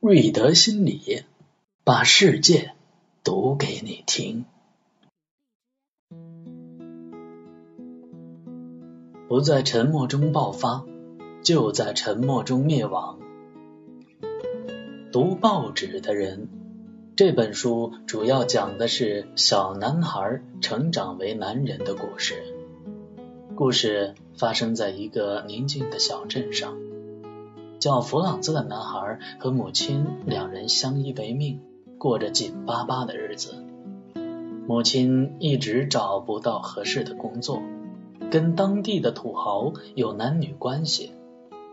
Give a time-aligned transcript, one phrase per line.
[0.00, 1.24] 瑞德心理
[1.82, 2.70] 把世界
[3.24, 4.44] 读给你听。
[9.28, 10.84] 不在沉默中爆发，
[11.42, 13.18] 就在沉默中灭亡。
[15.10, 16.48] 读报纸的人，
[17.16, 22.36] 这本书主要讲的是小男孩成长为男人的故事。
[23.56, 26.78] 故事发生在一个宁静的小镇上。
[27.78, 31.60] 叫弗朗兹的男孩和母亲两人相依为命，
[31.98, 33.64] 过着紧巴巴的日子。
[34.66, 37.62] 母亲一直找不到合适的工作，
[38.30, 41.12] 跟当地的土豪有男女关系，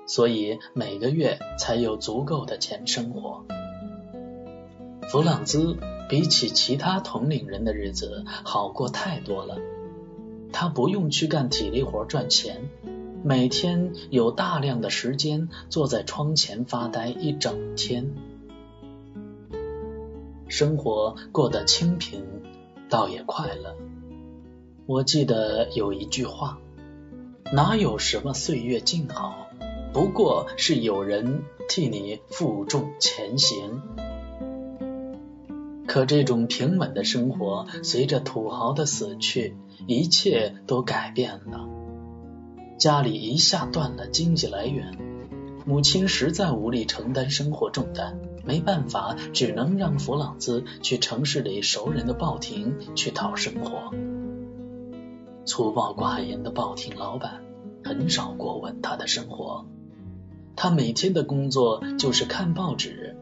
[0.05, 3.43] 所以每个月才有足够的钱生活。
[5.09, 5.77] 弗朗兹
[6.07, 9.57] 比起其他同龄人的日子好过太多了，
[10.53, 12.69] 他不用去干体力活赚钱。
[13.27, 18.13] 每天有大量的时间坐在窗前发呆一整天，
[20.47, 22.23] 生活过得清贫，
[22.87, 23.75] 倒也快乐。
[24.85, 26.59] 我记得有一句话：
[27.51, 29.47] 哪有什么岁月静好，
[29.91, 33.81] 不过是有人替你负重前行。
[35.87, 39.55] 可这种平稳的生活，随着土豪的死去，
[39.87, 41.67] 一切都改变了。
[42.77, 44.97] 家里一下断了经济来源，
[45.65, 53.93] 母亲实在无力承担生活重担，没办法，只能让弗朗兹去城市里熟人的报亭去讨生活。
[55.45, 57.43] 粗暴寡言的报亭老板
[57.83, 59.65] 很少过问他的生活，
[60.55, 63.15] 他每天的工作就是看报纸，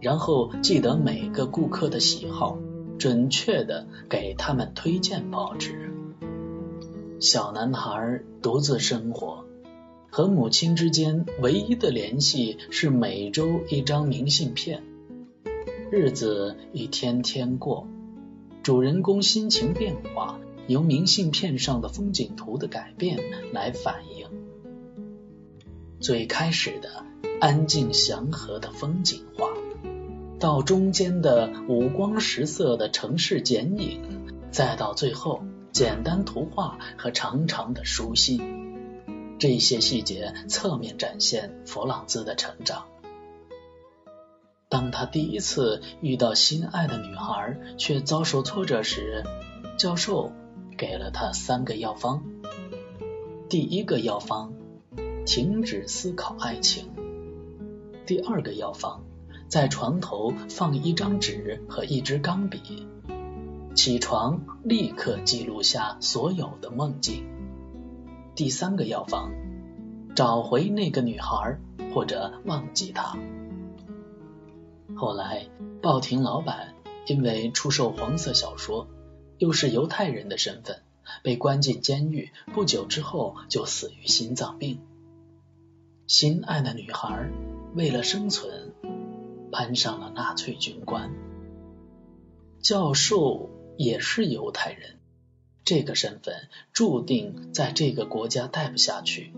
[0.00, 2.56] 然后记得每个顾客的喜好，
[2.98, 5.92] 准确的给他们推荐报纸。
[7.18, 9.46] 小男孩独自生活，
[10.10, 14.82] 和母亲之间唯一的联系是每周一张明信片。
[15.90, 17.88] 日子一天天过，
[18.62, 23.18] 主人公心情变化由明信片上的风景图的改变
[23.50, 24.28] 来反映。
[25.98, 27.02] 最开始的
[27.40, 29.48] 安静祥和的风景画，
[30.38, 34.02] 到中间的五光十色的城市剪影，
[34.50, 35.40] 再到最后。
[35.76, 38.40] 简单图画和长长的书信，
[39.38, 42.86] 这些细节侧面展现弗朗兹的成长。
[44.70, 49.22] 当他第一次遇到心爱的女孩，却遭受挫折时，
[49.76, 50.32] 教授
[50.78, 52.24] 给了他三个药方。
[53.50, 54.54] 第一个药方：
[55.26, 56.88] 停止思考爱情。
[58.06, 59.04] 第二个药方：
[59.46, 62.88] 在床头放一张纸和一支钢笔。
[63.76, 67.26] 起床，立刻记录下所有的梦境。
[68.34, 69.30] 第三个药方，
[70.14, 71.58] 找回那个女孩，
[71.92, 73.18] 或者忘记她。
[74.96, 75.50] 后来，
[75.82, 76.74] 报亭老板
[77.06, 78.88] 因为出售黄色小说，
[79.36, 80.80] 又是犹太人的身份，
[81.22, 82.30] 被关进监狱。
[82.54, 84.80] 不久之后，就死于心脏病。
[86.06, 87.30] 心爱的女孩
[87.74, 88.72] 为了生存，
[89.52, 91.12] 攀上了纳粹军官。
[92.62, 93.50] 教授。
[93.76, 94.96] 也是犹太人，
[95.64, 99.32] 这个身份注定在这个国家待不下去，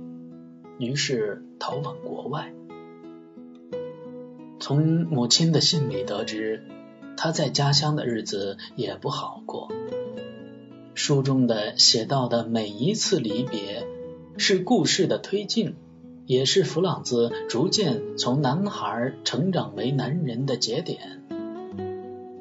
[0.79, 2.53] 于是逃往国外。
[4.61, 6.65] 从母亲的信里得知，
[7.17, 9.71] 他在家乡的日子也不好过。
[10.95, 13.87] 书中的写到的每一次离别，
[14.37, 15.77] 是故事的推进，
[16.27, 21.23] 也是弗朗兹逐渐从男孩成长为男人的节点。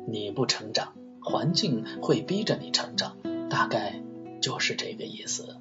[0.07, 0.96] 你不成长。
[1.27, 3.17] 环境会逼着你成长，
[3.49, 4.01] 大概
[4.39, 5.57] 就是这个意思。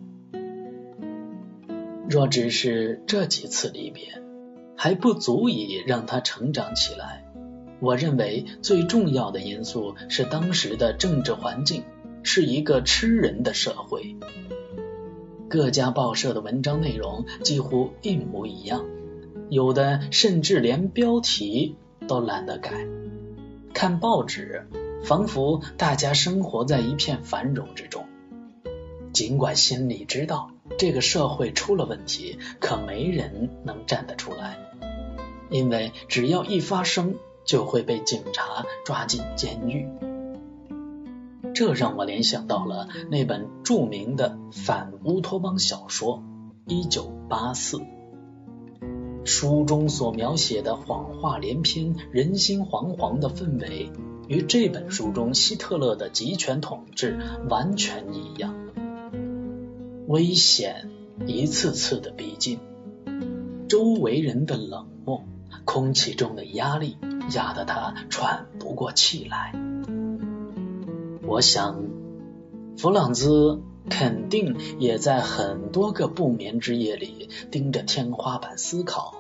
[2.09, 4.23] 若只是这几次离别，
[4.77, 7.25] 还不足以让他成长起来。
[7.81, 11.83] 我认为最重要的因素是当时的政治环境
[12.23, 14.15] 是一个吃人的社会，
[15.49, 18.85] 各家报社的文章内容几乎一模一样，
[19.51, 21.75] 有的甚至连标题
[22.07, 22.87] 都懒得改。
[23.75, 24.69] 看报纸。
[25.07, 28.07] 仿佛大家生活在一片繁荣之中，
[29.13, 34.59] 尽管心里知道这个社会出了问题，可没人能站得出来，
[35.49, 37.15] 因为只要一发生，
[37.45, 39.87] 就会被警察抓进监狱。
[41.55, 46.19] 这让我联想到了那本著名的反乌托邦小说
[46.67, 47.79] 《一九八四》，
[49.25, 53.93] 书中所描写的谎话连篇、人心惶惶的氛围。
[54.29, 57.19] 与这本书中希特勒的集权统治
[57.49, 58.55] 完全一样，
[60.09, 60.91] 危险
[61.27, 62.59] 一次次的逼近，
[63.69, 65.23] 周围人的冷漠
[65.65, 66.97] 空气中的压力
[67.35, 69.55] 压得他喘不过气来。
[71.23, 71.85] 我想，
[72.77, 79.15] 弗朗兹肯定也在很多个不眠之夜里盯着天花板思考，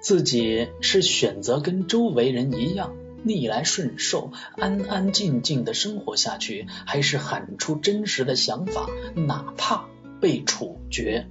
[0.00, 9.86] 自己是选择跟周围人一样逆来顺受、安安静静的生活下去，还是喊出真实的想法，哪怕
[10.20, 11.26] 被处决。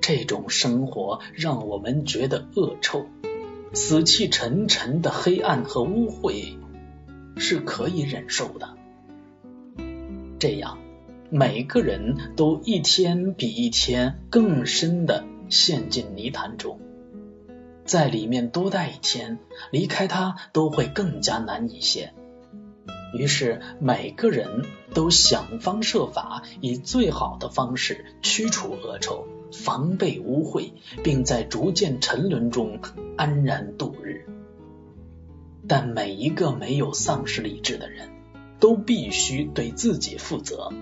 [0.00, 3.06] 这种生活让我们觉得恶臭，
[3.72, 6.56] 死气沉沉的黑暗和污秽
[7.36, 8.76] 是可以忍受的。
[10.38, 10.78] 这样，
[11.28, 16.78] 每个人都一天比一天更深的陷进泥潭中，
[17.86, 19.38] 在里面多待一天，
[19.70, 22.12] 离开他都会更加难一些。
[23.14, 29.26] 于是，每个人都想方设法，以最好的方式驱除恶臭。
[29.52, 30.72] 防备污秽，
[31.04, 32.80] 并在逐渐沉沦中
[33.16, 34.26] 安然度日。
[35.68, 38.10] 但每一个没有丧失理智的人，
[38.58, 40.72] 都必须对自己负责，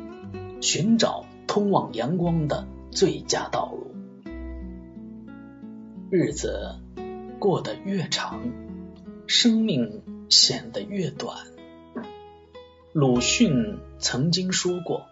[0.62, 3.94] 寻找通往阳光的最佳道路。
[6.10, 6.80] 日子
[7.44, 8.40] 过得越长，
[9.26, 10.00] 生命
[10.30, 11.46] 显得越短。
[12.94, 15.04] 鲁迅曾经说过。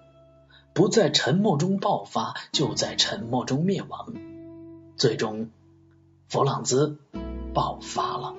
[0.73, 4.15] 不在沉默中爆发，就在沉默中灭亡。
[4.97, 5.51] 最终，
[6.27, 6.97] 弗朗兹
[7.53, 8.35] 爆发了。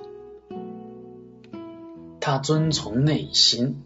[2.20, 3.84] 他遵从内心，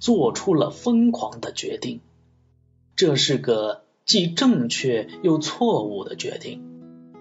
[0.00, 2.00] 做出了疯狂的决定。
[2.96, 6.77] 这是个既正确又错误的决定。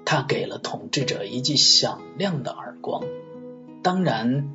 [0.10, 3.04] 他给了统治者一记响亮的耳光。
[3.84, 4.54] 当然，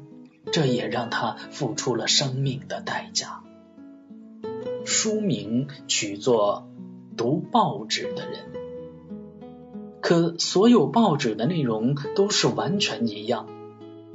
[0.51, 3.43] 这也让他付出了生命的代价。
[4.87, 6.67] 书名取作
[7.19, 8.47] 《读报纸的人》，
[10.01, 13.47] 可所有报纸的内容都是完全一样，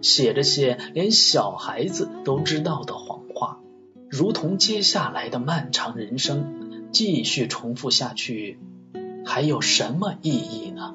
[0.01, 3.59] 写着些连小孩子都知道的谎话，
[4.09, 8.57] 如同接下来的漫长人生继续重复下去，
[9.23, 10.93] 还有什么意义呢？